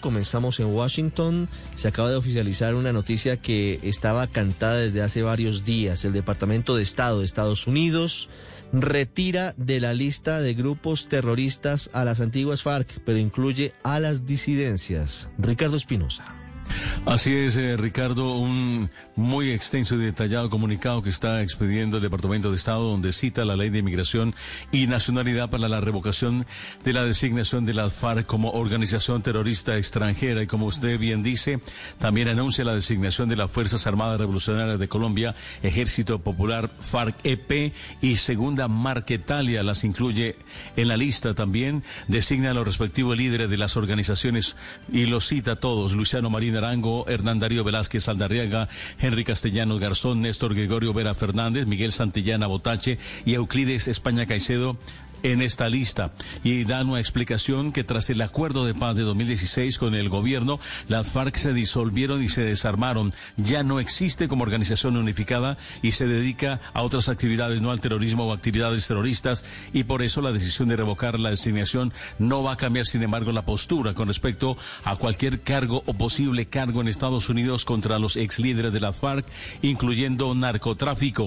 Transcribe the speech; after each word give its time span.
Comenzamos 0.00 0.58
en 0.58 0.66
Washington. 0.66 1.48
Se 1.76 1.86
acaba 1.86 2.10
de 2.10 2.16
oficializar 2.16 2.74
una 2.74 2.92
noticia 2.92 3.36
que 3.36 3.78
estaba 3.84 4.26
cantada 4.26 4.78
desde 4.78 5.02
hace 5.02 5.22
varios 5.22 5.64
días. 5.64 6.04
El 6.04 6.12
Departamento 6.12 6.74
de 6.74 6.82
Estado 6.82 7.20
de 7.20 7.24
Estados 7.24 7.66
Unidos 7.68 8.28
retira 8.72 9.54
de 9.56 9.78
la 9.78 9.94
lista 9.94 10.40
de 10.40 10.54
grupos 10.54 11.08
terroristas 11.08 11.90
a 11.92 12.04
las 12.04 12.20
antiguas 12.20 12.62
FARC, 12.64 13.00
pero 13.04 13.18
incluye 13.18 13.72
a 13.84 14.00
las 14.00 14.26
disidencias. 14.26 15.30
Ricardo 15.38 15.76
Espinosa. 15.76 16.37
Así 17.06 17.34
es, 17.34 17.56
eh, 17.56 17.76
Ricardo, 17.76 18.34
un 18.34 18.90
muy 19.16 19.50
extenso 19.50 19.96
y 19.96 19.98
detallado 19.98 20.50
comunicado 20.50 21.02
que 21.02 21.08
está 21.08 21.42
expediendo 21.42 21.96
el 21.96 22.02
Departamento 22.02 22.50
de 22.50 22.56
Estado 22.56 22.82
donde 22.82 23.12
cita 23.12 23.44
la 23.44 23.56
ley 23.56 23.70
de 23.70 23.78
inmigración 23.78 24.34
y 24.72 24.86
nacionalidad 24.86 25.48
para 25.48 25.68
la 25.68 25.80
revocación 25.80 26.46
de 26.84 26.92
la 26.92 27.04
designación 27.04 27.64
de 27.64 27.74
la 27.74 27.88
FARC 27.88 28.26
como 28.26 28.50
organización 28.50 29.22
terrorista 29.22 29.76
extranjera. 29.76 30.42
Y 30.42 30.46
como 30.46 30.66
usted 30.66 30.98
bien 30.98 31.22
dice, 31.22 31.60
también 31.98 32.28
anuncia 32.28 32.64
la 32.64 32.74
designación 32.74 33.28
de 33.28 33.36
las 33.36 33.50
Fuerzas 33.50 33.86
Armadas 33.86 34.20
Revolucionarias 34.20 34.78
de 34.78 34.88
Colombia, 34.88 35.34
Ejército 35.62 36.18
Popular 36.18 36.70
FARC-EP 36.80 37.72
y 38.02 38.16
Segunda 38.16 38.68
Marquetalia 38.68 39.62
las 39.62 39.82
incluye 39.84 40.36
en 40.76 40.88
la 40.88 40.96
lista 40.96 41.34
también, 41.34 41.82
designa 42.06 42.50
a 42.50 42.54
los 42.54 42.66
respectivos 42.66 43.16
líderes 43.16 43.50
de 43.50 43.56
las 43.56 43.76
organizaciones 43.76 44.56
y 44.92 45.06
los 45.06 45.26
cita 45.26 45.56
todos, 45.56 45.94
Luciano 45.94 46.30
Marina 46.30 46.58
Arango, 46.58 46.87
Hernán 47.08 47.38
Darío 47.38 47.64
Velázquez 47.64 48.08
Aldarriaga, 48.08 48.68
Henry 49.00 49.24
Castellanos 49.24 49.80
Garzón, 49.80 50.22
Néstor 50.22 50.54
Gregorio 50.54 50.92
Vera 50.92 51.14
Fernández, 51.14 51.66
Miguel 51.66 51.92
Santillana 51.92 52.46
Botache 52.46 52.98
y 53.24 53.34
Euclides 53.34 53.88
España 53.88 54.26
Caicedo 54.26 54.76
en 55.22 55.42
esta 55.42 55.68
lista 55.68 56.12
y 56.44 56.64
dan 56.64 56.88
una 56.88 57.00
explicación 57.00 57.72
que 57.72 57.84
tras 57.84 58.10
el 58.10 58.20
acuerdo 58.22 58.64
de 58.64 58.74
paz 58.74 58.96
de 58.96 59.02
2016 59.02 59.78
con 59.78 59.94
el 59.94 60.08
gobierno, 60.08 60.60
las 60.88 61.12
FARC 61.12 61.36
se 61.36 61.52
disolvieron 61.52 62.22
y 62.22 62.28
se 62.28 62.42
desarmaron. 62.42 63.12
Ya 63.36 63.62
no 63.62 63.80
existe 63.80 64.28
como 64.28 64.42
organización 64.42 64.96
unificada 64.96 65.56
y 65.82 65.92
se 65.92 66.06
dedica 66.06 66.60
a 66.74 66.82
otras 66.82 67.08
actividades, 67.08 67.60
no 67.60 67.70
al 67.70 67.80
terrorismo 67.80 68.26
o 68.26 68.32
actividades 68.32 68.86
terroristas 68.86 69.44
y 69.72 69.84
por 69.84 70.02
eso 70.02 70.20
la 70.20 70.32
decisión 70.32 70.68
de 70.68 70.76
revocar 70.76 71.18
la 71.18 71.30
designación 71.30 71.92
no 72.18 72.42
va 72.42 72.52
a 72.52 72.56
cambiar, 72.56 72.86
sin 72.86 73.02
embargo, 73.02 73.32
la 73.32 73.44
postura 73.44 73.94
con 73.94 74.08
respecto 74.08 74.56
a 74.84 74.96
cualquier 74.96 75.40
cargo 75.40 75.82
o 75.86 75.94
posible 75.94 76.46
cargo 76.46 76.80
en 76.80 76.88
Estados 76.88 77.28
Unidos 77.28 77.64
contra 77.64 77.98
los 77.98 78.16
ex 78.16 78.38
líderes 78.38 78.72
de 78.72 78.80
la 78.80 78.92
FARC, 78.92 79.26
incluyendo 79.62 80.34
narcotráfico. 80.34 81.26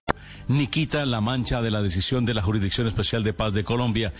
Ni 0.51 0.67
quita 0.67 1.05
la 1.05 1.21
mancha 1.21 1.61
de 1.61 1.71
la 1.71 1.81
decisión 1.81 2.25
de 2.25 2.33
la 2.33 2.41
Jurisdicción 2.41 2.87
Especial 2.87 3.23
de 3.23 3.33
Paz 3.33 3.53
de 3.53 3.63
Colombia. 3.63 4.13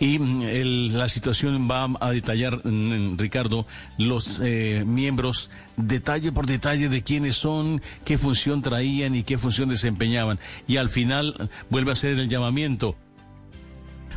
Y 0.00 0.18
mm, 0.18 0.42
el, 0.42 0.98
la 0.98 1.08
situación 1.08 1.68
va 1.70 1.88
a 2.00 2.10
detallar, 2.10 2.66
mm, 2.66 3.16
Ricardo, 3.18 3.66
los 3.98 4.40
eh, 4.42 4.84
miembros 4.86 5.50
detalle 5.76 6.32
por 6.32 6.46
detalle 6.46 6.88
de 6.88 7.02
quiénes 7.02 7.36
son, 7.36 7.82
qué 8.04 8.18
función 8.18 8.62
traían 8.62 9.14
y 9.14 9.22
qué 9.22 9.38
función 9.38 9.68
desempeñaban. 9.68 10.38
Y 10.66 10.76
al 10.76 10.88
final 10.88 11.50
vuelve 11.70 11.90
a 11.90 11.92
hacer 11.92 12.18
el 12.18 12.28
llamamiento 12.28 12.96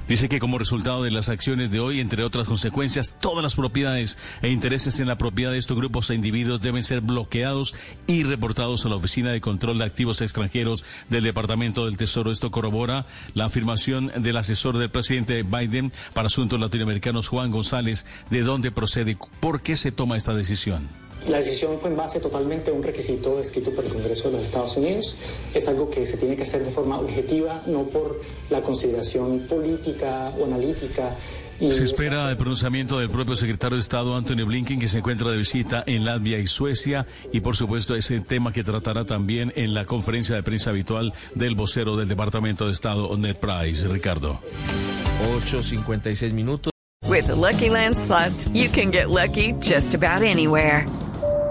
Dice 0.09 0.27
que 0.27 0.39
como 0.39 0.57
resultado 0.57 1.03
de 1.03 1.11
las 1.11 1.29
acciones 1.29 1.69
de 1.69 1.79
hoy, 1.79 1.99
entre 1.99 2.23
otras 2.23 2.47
consecuencias, 2.47 3.15
todas 3.21 3.43
las 3.43 3.53
propiedades 3.53 4.17
e 4.41 4.49
intereses 4.49 4.99
en 4.99 5.07
la 5.07 5.19
propiedad 5.19 5.51
de 5.51 5.59
estos 5.59 5.77
grupos 5.77 6.09
e 6.09 6.15
individuos 6.15 6.61
deben 6.61 6.81
ser 6.81 7.01
bloqueados 7.01 7.75
y 8.07 8.23
reportados 8.23 8.83
a 8.83 8.89
la 8.89 8.95
Oficina 8.95 9.31
de 9.31 9.39
Control 9.39 9.77
de 9.77 9.85
Activos 9.85 10.23
Extranjeros 10.23 10.83
del 11.09 11.23
Departamento 11.23 11.85
del 11.85 11.97
Tesoro. 11.97 12.31
Esto 12.31 12.49
corrobora 12.49 13.05
la 13.35 13.45
afirmación 13.45 14.11
del 14.17 14.37
asesor 14.37 14.79
del 14.79 14.89
presidente 14.89 15.43
Biden 15.43 15.91
para 16.15 16.25
asuntos 16.25 16.59
latinoamericanos, 16.59 17.27
Juan 17.27 17.51
González, 17.51 18.07
de 18.31 18.41
dónde 18.41 18.71
procede, 18.71 19.15
por 19.39 19.61
qué 19.61 19.75
se 19.75 19.91
toma 19.91 20.17
esta 20.17 20.33
decisión. 20.33 20.98
La 21.27 21.37
decisión 21.37 21.79
fue 21.79 21.89
en 21.89 21.97
base 21.97 22.19
totalmente 22.19 22.71
a 22.71 22.73
un 22.73 22.81
requisito 22.81 23.39
escrito 23.39 23.71
por 23.71 23.85
el 23.85 23.91
Congreso 23.91 24.29
de 24.29 24.37
los 24.37 24.45
Estados 24.45 24.77
Unidos. 24.77 25.17
Es 25.53 25.67
algo 25.67 25.89
que 25.89 26.05
se 26.05 26.17
tiene 26.17 26.35
que 26.35 26.43
hacer 26.43 26.63
de 26.63 26.71
forma 26.71 26.99
objetiva, 26.99 27.61
no 27.67 27.83
por 27.83 28.21
la 28.49 28.61
consideración 28.61 29.41
política 29.41 30.33
o 30.39 30.45
analítica. 30.45 31.15
Se 31.59 31.83
espera 31.83 32.29
el 32.29 32.37
pronunciamiento 32.37 32.99
del 32.99 33.09
propio 33.09 33.35
secretario 33.35 33.75
de 33.75 33.81
Estado 33.81 34.15
Anthony 34.15 34.45
Blinken, 34.45 34.79
que 34.79 34.87
se 34.87 34.99
encuentra 34.99 35.29
de 35.29 35.37
visita 35.37 35.83
en 35.85 36.05
Latvia 36.05 36.39
y 36.39 36.47
Suecia, 36.47 37.05
y 37.33 37.41
por 37.41 37.57
supuesto 37.57 37.95
ese 37.95 38.21
tema 38.21 38.53
que 38.53 38.63
tratará 38.63 39.03
también 39.03 39.51
en 39.57 39.73
la 39.73 39.83
conferencia 39.83 40.37
de 40.37 40.43
prensa 40.43 40.69
habitual 40.69 41.13
del 41.35 41.55
vocero 41.55 41.97
del 41.97 42.07
Departamento 42.07 42.65
de 42.65 42.71
Estado, 42.71 43.15
Ned 43.17 43.35
Price. 43.35 43.85
Ricardo. 43.89 44.39
8.56 45.35 46.31
minutos. 46.31 46.71
With 47.09 47.27
the 47.27 47.35
Lucky 47.35 47.69
Land 47.69 47.97
slots, 47.97 48.47
you 48.53 48.69
can 48.69 48.91
get 48.91 49.09
lucky 49.09 49.51
just 49.59 49.93
about 49.93 50.23
anywhere. 50.23 50.85